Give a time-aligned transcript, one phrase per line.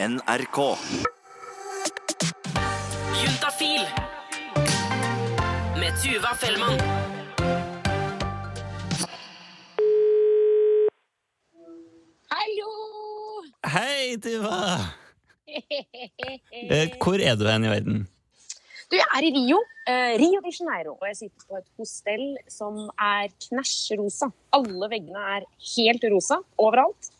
[0.00, 0.58] NRK.
[3.22, 3.82] Juntafil
[5.80, 6.78] med Tuva Fellmann.
[12.30, 12.70] Hallo!
[13.74, 14.60] Hei, Tuva!
[15.48, 18.00] Eh, Hvor er du hen i verden?
[18.88, 19.58] Du, jeg er i Rio.
[19.88, 20.94] Eh, Rio de Janeiro.
[21.00, 24.30] Og jeg sitter på et hostell som er knæsj rosa.
[24.56, 27.10] Alle veggene er helt rosa overalt.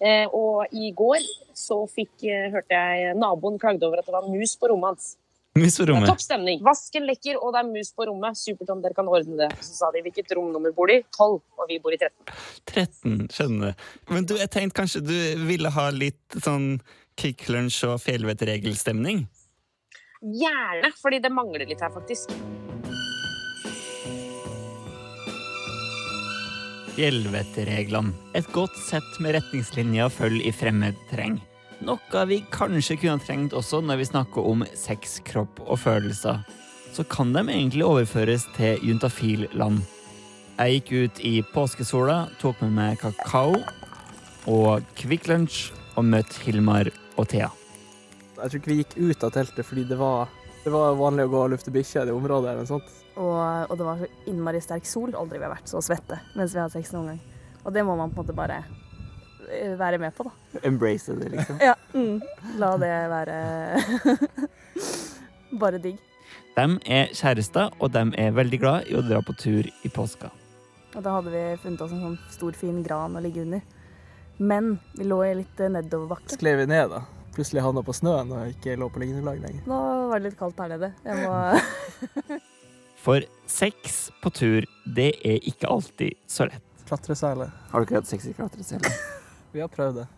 [0.00, 1.20] Eh, og i går
[1.56, 5.10] så fikk, eh, hørte jeg naboen klagde over at det var mus på rommet hans.
[5.58, 6.06] Mus på Det rommet.
[6.08, 6.60] topp stemning.
[6.62, 8.38] Vasken lekker, og det er mus på rommet.
[8.38, 9.50] Supert om dere kan ordne det.
[9.60, 11.02] Så sa de hvilket romnummer bor de?
[11.10, 12.12] 12, og vi bor i 13.
[12.70, 13.74] 13, skjønner.
[14.08, 16.80] Men du, jeg tenkte kanskje du ville ha litt sånn
[17.18, 19.26] Kvikk Lunsj og fjellvettregelstemning?
[20.22, 22.30] Gjerne, fordi det mangler litt her, faktisk.
[27.00, 28.12] Fjellvettreglene.
[28.36, 31.38] Et godt sett med retningslinjer å i fremmed terreng.
[31.80, 36.42] Noe vi kanskje kunne trengt også når vi snakker om sex, kropp og følelser.
[36.92, 39.80] Så kan de egentlig overføres til juntafil-land.
[40.58, 43.56] Jeg gikk ut i påskesola, tok med meg kakao
[44.44, 47.48] og Kvikk Lunsj og møtte Hilmar og Thea.
[48.42, 50.28] Jeg tror ikke vi gikk ut av teltet fordi det var,
[50.64, 52.50] det var vanlig å gå og lufte bikkjer i det området.
[52.52, 52.90] eller noe sånt.
[53.16, 53.38] Og,
[53.70, 55.14] og det var så innmari sterk sol.
[55.16, 57.20] Aldri vi har vært så svette mens vi har hatt sex noen gang.
[57.64, 58.60] Og det må man på en måte bare
[59.48, 60.60] eh, være med på, da.
[60.64, 61.60] Embrace det, liksom.
[61.68, 62.20] Ja, mm.
[62.60, 63.40] La det være
[65.62, 65.98] bare digg.
[66.56, 70.30] De er kjærester, og de er veldig glad i å dra på tur i påska.
[70.96, 73.62] Og da hadde vi funnet oss en sånn stor, fin gran å ligge under.
[74.40, 76.34] Men vi lå i litt eh, nedoverbakke.
[76.36, 77.04] Skled vi ned, da.
[77.36, 79.66] Plutselig havna på snøen og ikke lå på liggeunderlag lenger.
[79.70, 80.92] Nå var det litt kaldt her nede.
[81.06, 82.38] Jeg må
[83.04, 86.66] For sex på tur, det er ikke alltid så lett.
[86.90, 87.48] Klatreseile.
[87.70, 88.92] Har dere hatt sex i klatreseile?
[89.54, 90.08] Vi har prøvd det.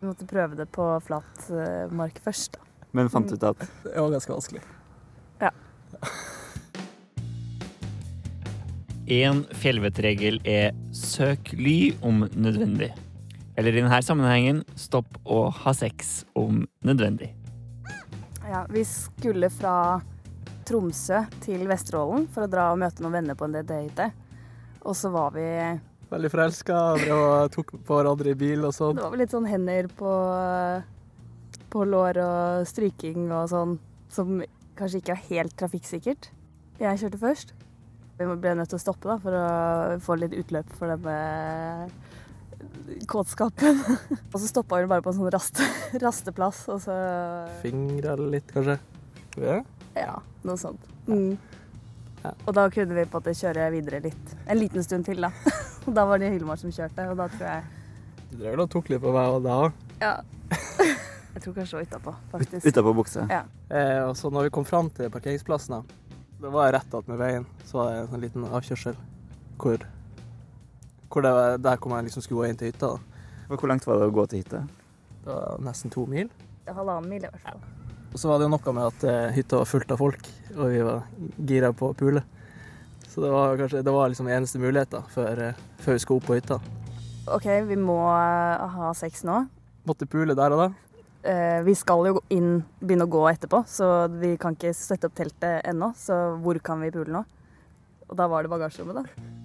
[0.00, 2.64] Vi måtte prøve det på flat eh, mark først, da.
[2.96, 4.60] Men fant ut at Det var ganske vanskelig.
[5.40, 5.52] Ja.
[9.16, 12.92] En fjellvettregel er søk ly om nødvendig.
[13.56, 17.32] Eller i denne sammenhengen stopp å ha sex om nødvendig.
[18.50, 20.00] Ja, vi skulle fra
[20.66, 24.06] Tromsø til Vesterålen for å dra og møte noen venner på en DDE-hytte.
[24.86, 25.46] Og så var vi
[26.06, 26.76] Veldig forelska
[27.10, 28.94] og tok på hverandre i bil og sånn.
[28.94, 30.12] Det var vel litt sånn hender på,
[31.74, 33.74] på lår og stryking og sånn,
[34.14, 34.38] som
[34.78, 36.30] kanskje ikke er helt trafikksikkert.
[36.78, 37.54] Jeg kjørte først.
[38.20, 41.90] Vi ble nødt til å stoppe da, for å få litt utløp for denne
[43.08, 43.80] kåtskapen.
[44.32, 45.66] og så stoppa vi bare på en sånn raste,
[46.04, 46.96] rasteplass, og så
[47.62, 48.78] Fingra litt, kanskje.
[49.42, 49.60] Ja.
[49.96, 50.82] Ja, noe sånt.
[51.08, 51.36] Mm.
[52.22, 52.32] Ja.
[52.44, 54.36] Og da kunne vi på en måte kjøre videre litt.
[54.46, 55.32] En liten stund til, da.
[55.86, 57.66] Og da var det Hilmar som kjørte, og da tror jeg
[58.30, 59.84] Du drev vel og tok litt på meg og da òg.
[60.02, 60.14] Ja.
[61.36, 62.66] Jeg tror kanskje det var utapå, faktisk.
[62.66, 63.26] Utapå buksa.
[63.28, 63.42] Ja.
[63.68, 67.20] Eh, og så når vi kom fram til parkeringsplassen, da, det var jeg rett attmed
[67.20, 67.44] veien.
[67.68, 68.96] Så var det en sånn liten avkjørsel
[69.60, 69.84] hvor,
[71.16, 72.92] hvor det var, der hvor man liksom skulle gå inn til hytta.
[72.92, 73.22] da.
[73.48, 74.62] Hvor langt var det å gå til hytta?
[75.24, 76.28] Det var nesten to mil.
[76.68, 77.62] Halvannen mil, i hvert fall.
[78.12, 80.64] Og så var det jo noe med at eh, hytta var fullt av folk, og
[80.72, 81.06] vi var
[81.48, 82.22] gira på å pule.
[83.08, 86.20] Så det var kanskje det var liksom eneste mulighet da, før, eh, før vi skulle
[86.20, 86.60] opp på hytta.
[87.32, 89.38] OK, vi må eh, ha sex nå.
[89.88, 90.68] Måtte pule der og da.
[91.26, 95.16] Eh, vi skal jo inn, begynne å gå etterpå, så vi kan ikke sette opp
[95.16, 95.94] teltet ennå.
[95.96, 97.24] Så hvor kan vi pule nå?
[98.06, 99.35] Og da var det bagasjerommet, da.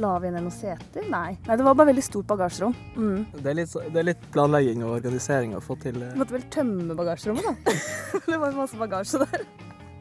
[0.00, 1.06] La vi ned noen seter?
[1.10, 1.34] Nei.
[1.46, 2.74] Nei, det var bare veldig stort bagasjerom.
[2.94, 3.24] Mm.
[3.34, 5.98] Det er litt, det er litt planlegging og organisering å få til.
[6.02, 6.12] eh.
[6.14, 7.76] Vi måtte vel tømme bagasjerommet, da.
[8.30, 9.46] det var masse bagasje der.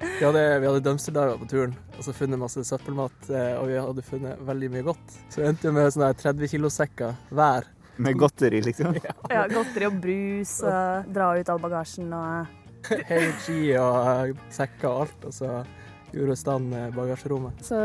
[0.03, 3.78] Vi hadde, vi hadde dumpsterdager på turen, og så funnet masse søppelmat, eh, og vi
[3.79, 5.16] hadde funnet veldig mye godt.
[5.31, 7.69] Så vi endte med sånne 30 kilo-sekker hver.
[8.03, 8.97] Med godteri, liksom?
[9.33, 12.59] Ja, Godteri og brus, og dra ut all bagasjen og
[13.45, 13.97] ski og
[14.28, 15.51] eh, sekker og alt, og så
[16.13, 17.62] gjorde i stand bagasjerommet.
[17.66, 17.78] Så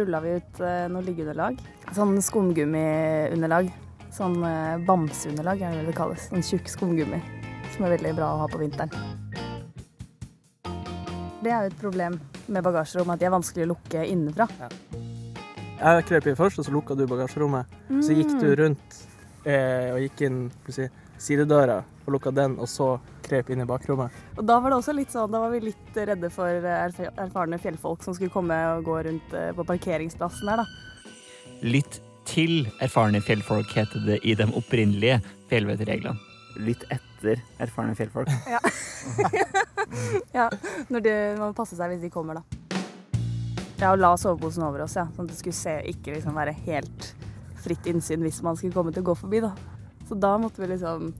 [0.00, 1.58] rulla vi ut eh, noe liggeunderlag.
[1.96, 3.70] Sånn skumgummiunderlag.
[4.14, 6.28] Sånn eh, bamseunderlag er det vel det kalles.
[6.30, 7.20] Sånn tjukk skumgummi.
[7.74, 8.92] Som er veldig bra å ha på vinteren.
[11.44, 14.46] Det er jo et problem med bagasjerom at de er vanskelig å lukke innenfra.
[15.74, 17.74] Jeg krøp inn først, og så lukka du bagasjerommet.
[18.06, 19.00] Så gikk du rundt
[19.44, 20.38] eh, og gikk inn
[20.72, 20.86] si,
[21.20, 24.14] sidedøra og lukka den, og så krøp inn i bakrommet.
[24.38, 27.60] Og da var det også litt sånn, da var vi litt redde for eh, erfarne
[27.62, 30.68] fjellfolk som skulle komme og gå rundt eh, på parkeringsplassen her, da.
[31.64, 36.16] Litt til erfarne fjellfolk heter det i de opprinnelige fjellvettreglene.
[36.64, 38.30] Litt etter erfarne fjellfolk.
[40.38, 40.48] Ja,
[40.88, 42.64] når de, man må passe seg hvis de kommer, da.
[43.80, 45.06] Ja, og la soveposen over oss, ja.
[45.14, 47.10] Sånn at det skulle se, ikke liksom være helt
[47.64, 49.52] fritt innsyn hvis man skulle komme til å gå forbi, da.
[50.08, 51.10] Så da måtte vi liksom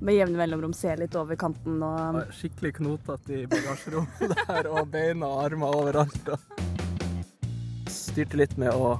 [0.00, 5.28] med jevne mellomrom se litt over kanten og skikkelig knotete i bagasjerommet der, og beina
[5.30, 6.32] og armer overalt.
[6.32, 8.96] Og styrte litt med å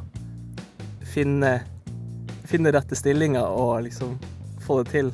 [1.06, 1.58] finne,
[2.48, 4.16] finne rette stillinger og liksom
[4.66, 5.12] få det til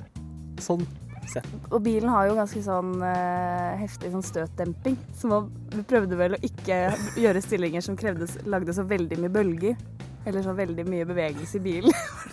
[0.62, 0.86] sånn
[1.30, 1.48] sett.
[1.70, 6.42] Og bilen har jo ganske sånn uh, heftig sånn støtdemping, så vi prøvde vel å
[6.44, 6.84] ikke
[7.20, 9.76] gjøre stillinger som krevde, lagde så veldig mye bølger.
[10.22, 11.96] Eller så veldig mye bevegelse i bilen.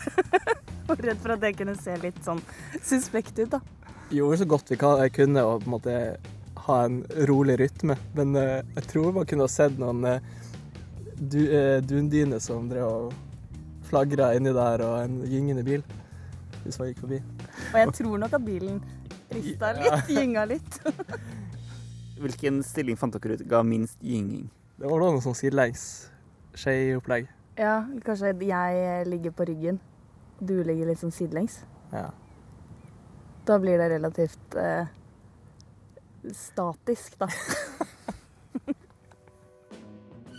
[0.90, 2.42] Og redd for at det kunne se litt sånn
[2.82, 3.62] suspekt ut, da.
[4.10, 5.96] Gjorde så godt vi kunne å på en måte
[6.70, 10.20] ha en rolig rytme, men uh, jeg tror man kunne ha sett noen uh,
[11.18, 13.14] du, uh, dundyner som drev og
[13.90, 15.86] flagra inni der, og en gyngende bil
[16.64, 17.20] hvis man gikk forbi.
[17.72, 18.80] Og jeg tror nok at bilen
[19.34, 20.80] rista litt, gynga litt.
[22.22, 24.50] Hvilken stilling fant dere ut ga minst gynging?
[24.80, 25.84] Det var noe sånn sidelengs
[26.60, 27.30] skeiopplegg.
[27.60, 29.89] Ja, kanskje jeg ligger på ryggen, og
[30.40, 31.62] du ligger litt sånn sidelengs.
[31.94, 32.10] Ja.
[33.48, 34.88] Da blir det relativt eh,
[36.36, 37.28] statisk, da.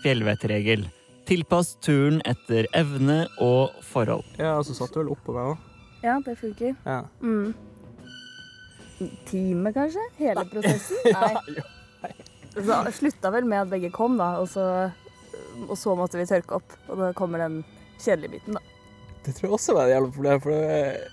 [0.02, 0.86] Fjellvettregel.
[1.28, 4.24] Tilpass turen etter evne og forhold.
[4.38, 5.66] ja, og så satt du vel oppå meg òg.
[6.00, 6.72] Ja, det funker.
[6.86, 7.02] Ja.
[7.20, 7.52] Mm.
[9.28, 10.06] Time, kanskje?
[10.16, 10.96] Hele prosessen?
[11.16, 12.14] Nei.
[12.56, 14.64] Så slutta vel med at begge kom, da, og så,
[15.68, 16.74] og så måtte vi tørke opp.
[16.88, 17.60] Og da kommer den
[18.00, 18.69] kjedelige biten, da.
[19.24, 21.08] Det tror jeg også var et jævla problem, for det,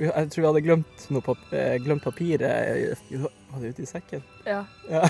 [0.00, 4.24] jeg tror vi hadde glemt, noe pap eh, glemt papiret Var det ute i sekken?
[4.48, 4.62] Ja.
[4.90, 5.08] Ja.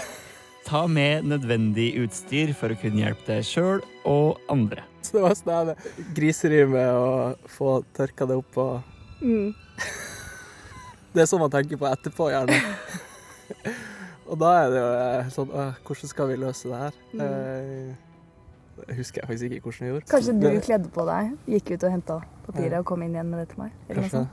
[0.67, 4.83] Ta med nødvendig utstyr for å kunne hjelpe deg sjøl og andre.
[5.07, 5.75] Så det var sånn
[6.17, 7.11] griseri med å
[7.51, 9.55] få tørka det opp og Mm.
[11.15, 12.59] Det er sånn man tenker på etterpå, gjerne.
[14.29, 15.55] og da er det jo eh, sånn
[15.87, 16.99] Hvordan skal vi løse det her?
[17.15, 18.06] Eh, Det
[18.97, 20.07] husker jeg faktisk ikke hvordan vi gjorde.
[20.11, 22.79] Kanskje du Det- kledde på deg, gikk ut og henta papiret Ja.
[22.81, 23.73] og kom inn igjen med det til meg?
[23.89, 24.27] Eller noe Kanskje.
[24.27, 24.29] sånt.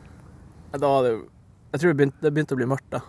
[0.79, 1.29] Da var det jo
[1.73, 2.99] Jeg tror det begynte, det begynte å bli mørkt, da.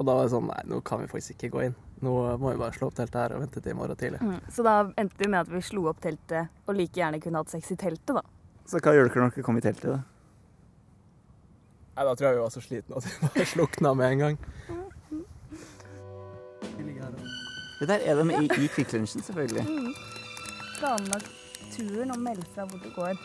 [0.00, 1.74] Og da var det sånn Nei, nå kan vi faktisk ikke gå inn.
[2.02, 4.18] Nå må vi bare slå opp teltet her og vente til i morgen tidlig.
[4.20, 4.40] Mm.
[4.50, 7.50] Så da endte vi med at vi slo opp teltet, og like gjerne kunne hatt
[7.50, 8.22] sex i teltet, da.
[8.66, 9.82] Så hva gjør dere når dere kommer i teltet?
[9.82, 10.02] da?
[11.96, 14.38] Nei, Da tror jeg vi var så slitne at vi bare slukna med en gang.
[17.80, 19.64] Det der er de i, i Kvikk Lunsjen, selvfølgelig.
[20.80, 20.86] Mm.
[20.86, 23.18] Planlagt turen og melde fra hvor det går.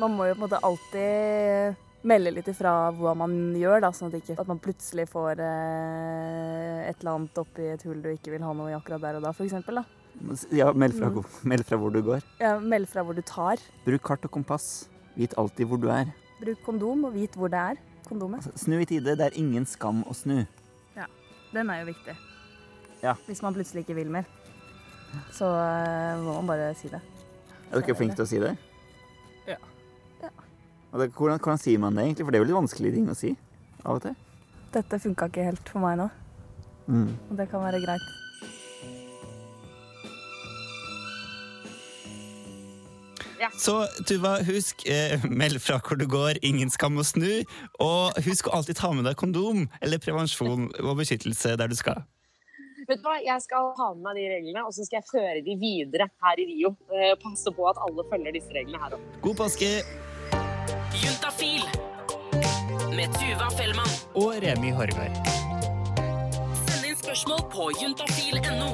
[0.00, 4.08] Man må jo på en måte alltid melde litt ifra hva man gjør, da, sånn
[4.08, 8.32] at, ikke, at man plutselig får eh, et eller annet oppi et hull du ikke
[8.32, 9.56] vil ha noe i akkurat der og da, f.eks.
[10.56, 11.10] Ja, meld fra,
[11.44, 12.24] meld fra hvor du går.
[12.40, 13.60] Ja, meld fra hvor du tar.
[13.84, 14.86] Bruk kart og kompass.
[15.18, 16.14] Vit alltid hvor du er.
[16.40, 17.82] Bruk kondom, og vit hvor det er.
[18.06, 18.40] Kondomet.
[18.46, 19.18] Altså, Snu i tide.
[19.18, 20.46] Det er ingen skam å snu.
[20.96, 21.10] Ja.
[21.52, 22.16] Den er jo viktig.
[23.02, 23.16] Ja.
[23.26, 24.24] Hvis man plutselig ikke vil mer.
[25.34, 27.00] Så eh, må man bare si det.
[27.70, 28.52] Er dere flinke til å si det?
[29.48, 29.56] Ja.
[30.22, 30.30] Ja.
[30.96, 32.26] Det, hvordan, hvordan sier man det egentlig?
[32.26, 33.32] For det er jo litt vanskelige ting å si
[33.84, 34.14] av og til.
[34.76, 36.10] Dette funka ikke helt for meg nå,
[36.86, 37.08] Mm.
[37.30, 38.04] og det kan være greit.
[43.58, 47.44] Så Tuva, husk, eh, meld fra hvor du går, ingen skam å snu.
[47.80, 52.02] Og husk å alltid ta med deg kondom eller prevensjon og beskyttelse der du skal.
[52.86, 55.40] Vet du hva, Jeg skal ha med meg de reglene, og så skal jeg føre
[55.46, 56.74] de videre her i Rio.
[56.94, 59.08] Eh, Passe på at alle følger disse reglene her òg.
[59.24, 59.70] God påske!
[60.96, 61.66] Juntafil
[62.96, 63.90] med Tuva Fellmann.
[64.16, 65.18] Og Remi Horgard.
[66.66, 68.70] Send inn spørsmål på juntafil.no.